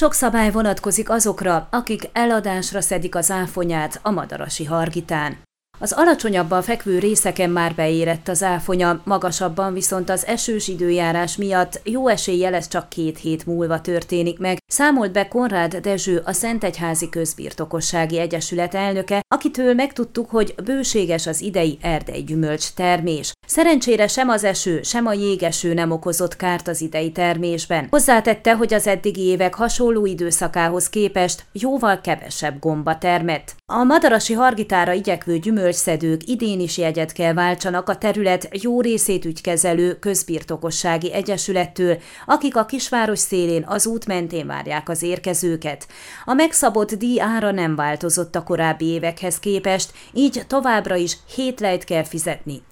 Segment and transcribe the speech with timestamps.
[0.00, 5.38] Sok szabály vonatkozik azokra, akik eladásra szedik az áfonyát a madarasi hargitán.
[5.78, 12.08] Az alacsonyabban fekvő részeken már beérett az áfonya, magasabban viszont az esős időjárás miatt jó
[12.08, 18.18] eséllyel ez csak két hét múlva történik meg, számolt be Konrád Dezső, a Szentegyházi Közbirtokossági
[18.18, 23.32] Egyesület elnöke, akitől megtudtuk, hogy bőséges az idei erdei gyümölcs termés.
[23.50, 27.86] Szerencsére sem az eső, sem a jégeső nem okozott kárt az idei termésben.
[27.90, 33.54] Hozzátette, hogy az eddigi évek hasonló időszakához képest jóval kevesebb gomba termett.
[33.66, 39.98] A madarasi hargitára igyekvő gyümölcsszedők idén is jegyet kell váltsanak a terület jó részét ügykezelő
[39.98, 45.86] közbirtokossági egyesülettől, akik a kisváros szélén az út mentén várják az érkezőket.
[46.24, 51.84] A megszabott díj ára nem változott a korábbi évekhez képest, így továbbra is hét lejt
[51.84, 52.62] kell fizetni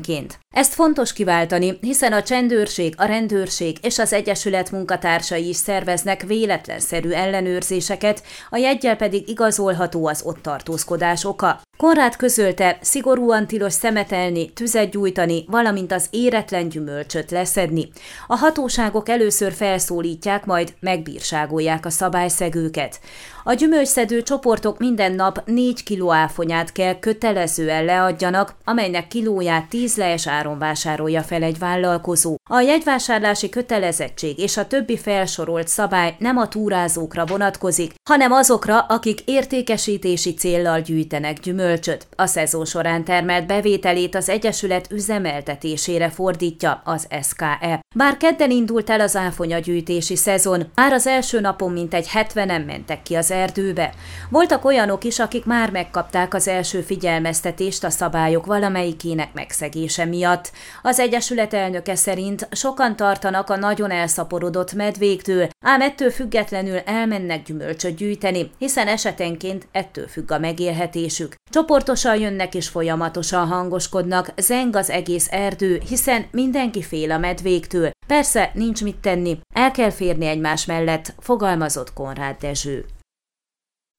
[0.00, 0.38] személyenként.
[0.54, 7.10] Ezt fontos kiváltani, hiszen a csendőrség, a rendőrség és az Egyesület munkatársai is szerveznek véletlenszerű
[7.10, 11.60] ellenőrzéseket, a jegyel pedig igazolható az ott tartózkodás oka.
[11.80, 17.88] Konrád közölte, szigorúan tilos szemetelni, tüzet gyújtani, valamint az éretlen gyümölcsöt leszedni.
[18.26, 23.00] A hatóságok először felszólítják, majd megbírságolják a szabályszegőket.
[23.44, 30.26] A gyümölcsszedő csoportok minden nap 4 kiló áfonyát kell kötelezően leadjanak, amelynek kilóját 10 lees
[30.26, 32.39] áron vásárolja fel egy vállalkozó.
[32.52, 39.20] A jegyvásárlási kötelezettség és a többi felsorolt szabály nem a túrázókra vonatkozik, hanem azokra, akik
[39.24, 42.06] értékesítési céllal gyűjtenek gyümölcsöt.
[42.16, 47.80] A szezon során termelt bevételét az Egyesület üzemeltetésére fordítja az SKE.
[47.96, 53.14] Bár kedden indult el az áfonyagyűjtési szezon, már az első napon mintegy 70-en mentek ki
[53.14, 53.92] az erdőbe.
[54.30, 60.52] Voltak olyanok is, akik már megkapták az első figyelmeztetést a szabályok valamelyikének megszegése miatt.
[60.82, 67.96] Az Egyesület elnöke szerint sokan tartanak a nagyon elszaporodott medvéktől, ám ettől függetlenül elmennek gyümölcsöt
[67.96, 71.34] gyűjteni, hiszen esetenként ettől függ a megélhetésük.
[71.50, 77.90] Csoportosan jönnek és folyamatosan hangoskodnak, zeng az egész erdő, hiszen mindenki fél a medvéktől.
[78.06, 82.84] Persze, nincs mit tenni, el kell férni egymás mellett, fogalmazott Konrád Dezső.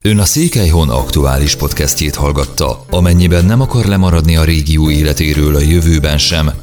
[0.03, 2.85] Ön a Székelyhon aktuális podcastjét hallgatta.
[2.89, 6.51] Amennyiben nem akar lemaradni a régió életéről a jövőben sem,